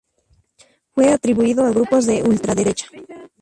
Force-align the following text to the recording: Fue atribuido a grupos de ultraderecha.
Fue 0.95 1.11
atribuido 1.13 1.63
a 1.63 1.69
grupos 1.69 2.07
de 2.07 2.23
ultraderecha. 2.23 2.87